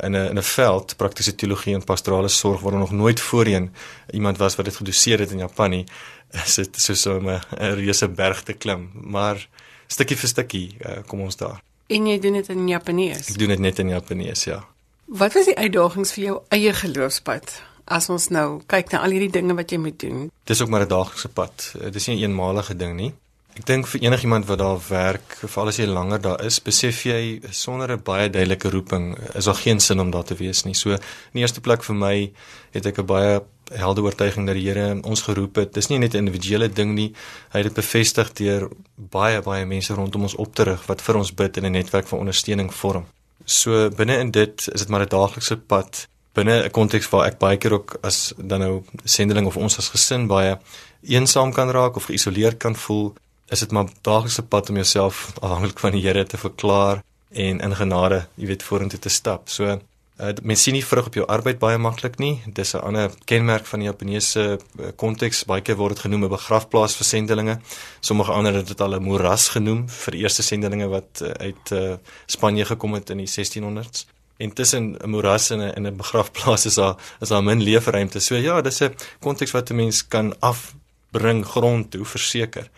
[0.00, 3.74] in 'n in 'n veld praktiese teologie en pastorale sorg waar nog nooit voorheen
[4.10, 5.86] iemand was wat dit gedoseer het in Japan nie
[6.32, 7.40] is dit soos om 'n
[7.76, 9.48] reuse berg te klim, maar
[9.86, 11.60] stukkie vir stukkie uh, kom ons daar.
[11.86, 13.28] En jy doen dit in Japanees.
[13.28, 14.64] Ek doen dit net in Japanees, ja.
[15.06, 17.62] Wat was die uitdagings vir jou eie geloofspad?
[17.84, 20.30] As ons nou kyk na al hierdie dinge wat jy moet doen.
[20.44, 21.74] Dis ook maar 'n daaglikse pad.
[21.80, 23.12] Dit is nie 'n eenmalige ding nie.
[23.52, 27.40] Ek dink vir enigiemand wat daar werk, veral as jy langer daar is, besef jy
[27.52, 30.74] sonder 'n baie duidelike roeping is daar geen sin om daar te wees nie.
[30.74, 31.00] So in
[31.34, 32.32] die eerste plek vir my
[32.72, 33.42] het ek 'n baie
[33.74, 35.74] helde oortuiging dat die Here ons geroep het.
[35.74, 37.12] Dis nie net 'n individuele ding nie.
[37.52, 41.16] Hy het dit bevestig deur baie baie mense rondom ons op te rig wat vir
[41.16, 43.04] ons bid en 'n netwerk van ondersteuning vorm.
[43.44, 47.38] So binne in dit is dit maar 'n daaglikse pad binne 'n konteks waar ek
[47.38, 50.58] baie keer ook as dan nou sendeling of ons as gesin baie
[51.02, 53.14] eensaam kan raak of geïsoleerd kan voel,
[53.52, 57.74] is dit maar daaglikse pad om jouself afhanklik van die Here te verklaar en in
[57.76, 59.48] genade, jy weet, vorentoe te stap.
[59.48, 59.78] So
[60.22, 62.42] Uh, mens sien nie vrug op jou arbeid baie maklik nie.
[62.46, 65.44] Dis 'n ander kenmerk van die Japaneese uh, konteks.
[65.44, 67.58] Baie keer word dit genoem 'n begrafplaas vir sendelinge.
[68.00, 71.94] Sommige ander het dit al 'n moeras genoem vir eerste sendelinge wat uh, uit uh,
[72.26, 74.06] Spanje gekom het in die 1600s.
[74.36, 78.20] En tussen 'n moeras en 'n 'n begrafplaas is daar is daar min leefruimte.
[78.20, 82.70] So ja, dis 'n konteks wat 'n mens kan afbring grond toe verseker.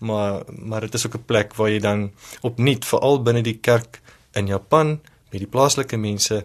[0.00, 2.10] Maar maar dit is ook 'n plek waar jy dan
[2.40, 4.00] opnuut veral binne die kerk
[4.32, 6.44] in Japan met die plaaslike mense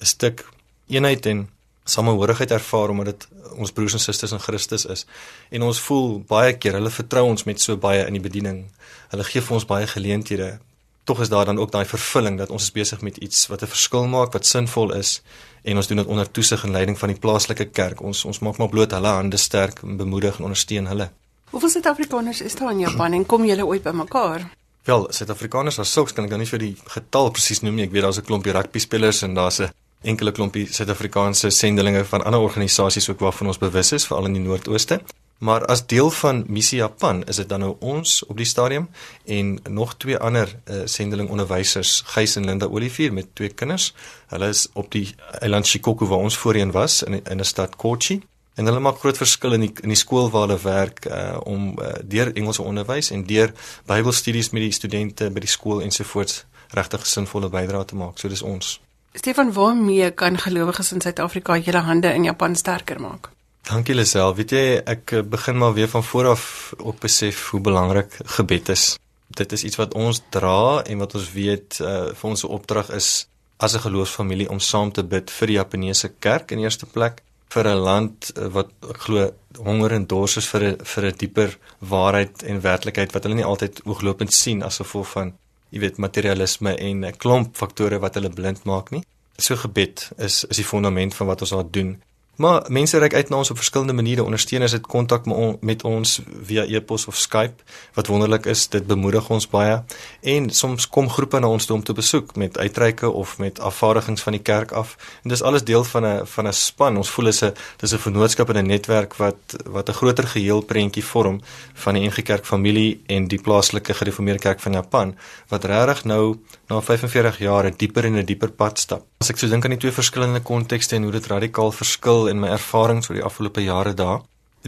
[0.00, 0.44] 'n stuk
[0.88, 1.48] eenheid en
[1.84, 5.06] samehorigheid ervaar omdat dit ons broers en susters in Christus is.
[5.50, 8.64] En ons voel baie keer hulle vertrou ons met so baie in die bediening.
[9.12, 10.58] Hulle gee vir ons baie geleenthede.
[11.04, 13.66] Tog is daar dan ook daai vervulling dat ons is besig met iets wat 'n
[13.66, 15.22] verskil maak, wat sinvol is
[15.62, 18.00] en ons doen dit onder toesig en leiding van die plaaslike kerk.
[18.00, 21.10] Ons ons maak maar bloot hulle hande sterk en bemoedig en ondersteun hulle.
[21.54, 24.42] Hoeveel Suid-Afrikaners is daar in Japan en kom julle ooit bymekaar?
[24.84, 27.84] Wel, Suid-Afrikaners as sulks kan ek nou nie vir die getal presies noem nie.
[27.86, 29.70] Ek weet daar's 'n klompie rugby spelers en daar's 'n
[30.02, 34.42] enkele klompie Suid-Afrikaanse sendelinge van ander organisasies ook waarvan ons bewus is veral in die
[34.42, 35.00] Noordooste.
[35.38, 38.88] Maar as deel van Missie Japan is dit dan nou ons op die stadium
[39.24, 43.94] en nog twee ander uh, sendeling onderwysers, Gys en Linda Olivier met twee kinders.
[44.26, 48.22] Hulle is op die eiland Shikoku waar ons voorheen was in in 'n stad Kochi
[48.54, 51.74] en hulle maak groot verskil in die in die skool waar hulle werk uh, om
[51.74, 53.52] uh, deur Engelse onderwys en deur
[53.90, 58.18] Bybelstudies met die studente by die skool ensovoorts regtig sinvolle bydrae te maak.
[58.18, 58.78] So dis ons.
[59.14, 63.30] Stefan, waarmee kan gelowiges in Suid-Afrika julle hande in Japan sterker maak?
[63.64, 64.34] Dankie Lisel.
[64.34, 68.68] Weet jy, ek eh, begin maar weer van voor af op besef hoe belangrik gebed
[68.74, 68.98] is.
[69.28, 73.26] Dit is iets wat ons dra en wat ons weet uh, vir ons opdrag is
[73.56, 77.22] as 'n geloofsfamilie om saam te bid vir die Japaneese kerk in eerste plek
[77.54, 79.30] vir 'n land uh, wat ek glo
[79.68, 83.50] honger en dors is vir 'n vir 'n dieper waarheid en werklikheid wat hulle nie
[83.52, 85.34] altyd ooglopend sien as gevolg van
[85.70, 89.04] jy weet materialisme en 'n klomp faktore wat hulle blind maak nie.
[89.38, 92.02] So gebed is is die fondament van wat ons daar doen.
[92.36, 94.24] Maar mense reik uit na ons op verskillende maniere.
[94.24, 97.62] Ondersteuners het kontak met, on, met ons via e-pos of Skype.
[97.94, 99.82] Wat wonderlik is, dit bemoedig ons baie.
[100.20, 104.22] En soms kom groepe na ons toe om te besoek met uitreike of met afvaardigings
[104.22, 104.96] van die kerk af.
[105.22, 106.96] En dis alles deel van 'n van 'n span.
[106.96, 110.60] Ons voel is 'n dis 'n vennootskap en 'n netwerk wat wat 'n groter geheel
[110.60, 111.40] prentjie vorm
[111.74, 115.16] van die NG Kerk familie en die plaaslike gereformeerde kerk van Japan
[115.48, 119.13] wat regtig nou na 45 jaar 'n dieper en 'n dieper pad stap.
[119.24, 122.42] As ek so dink aan die twee verskillende kontekste en hoe dit radikaal verskil in
[122.42, 124.18] my ervarings oor die afgelope jare daar,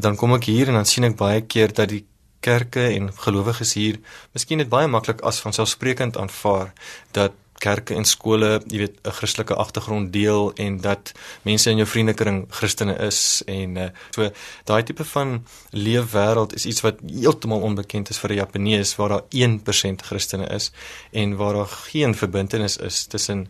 [0.00, 2.06] dan kom ek hier en dan sien ek baie keer dat die
[2.40, 3.98] kerke en gelowiges hier
[4.32, 6.72] miskien net baie maklik as vanselfsprekend aanvaar
[7.12, 11.12] dat kerke en skole, jy weet, 'n Christelike agtergrond deel en dat
[11.44, 14.30] mense in jou vriendekring Christene is en uh, so
[14.64, 19.24] daai tipe van leefwêreld is iets wat heeltemal onbekend is vir 'n Japanees waar daar
[19.30, 20.72] 1% Christene is
[21.12, 23.48] en waar daar geen verbintenis is tussen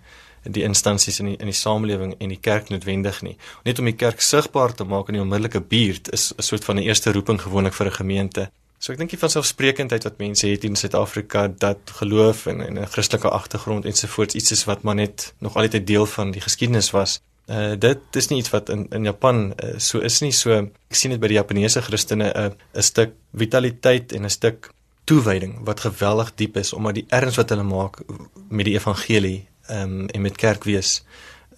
[0.48, 3.36] die instansies in die in die samelewing en die kerk noodwendig nie.
[3.64, 6.76] Net om die kerk sigbaar te maak in die onmiddellike buurt is 'n soort van
[6.76, 8.50] 'n eerste roeping gewoonlik vir 'n gemeente.
[8.78, 13.28] So ek dink die vanselfsprekendheid wat mense het in Suid-Afrika dat geloof en 'n Christelike
[13.28, 17.20] agtergrond ensovoorts iets is wat maar net nog altyd 'n deel van die geskiedenis was.
[17.46, 20.32] Uh dit is nie iets wat in in Japan uh, so is nie.
[20.32, 20.50] So
[20.90, 24.70] ek sien dit by die Japaneese Christene 'n uh, 'n stuk vitaliteit en 'n stuk
[25.06, 28.00] toewyding wat geweldig diep is omdat die erns wat hulle maak
[28.48, 31.02] met die evangelie um, en met kerk wees